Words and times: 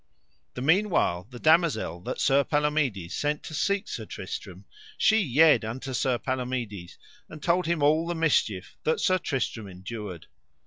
The 0.55 0.63
meanwhile 0.63 1.27
the 1.29 1.37
damosel 1.39 1.99
that 2.05 2.19
Sir 2.19 2.43
Palomides 2.43 3.13
sent 3.13 3.43
to 3.43 3.53
seek 3.53 3.87
Sir 3.87 4.07
Tristram, 4.07 4.65
she 4.97 5.17
yede 5.19 5.63
unto 5.63 5.93
Sir 5.93 6.17
Palomides 6.17 6.97
and 7.29 7.39
told 7.39 7.67
him 7.67 7.83
all 7.83 8.07
the 8.07 8.15
mischief 8.15 8.75
that 8.83 8.99
Sir 8.99 9.19
Tristram 9.19 9.67
endured. 9.67 10.25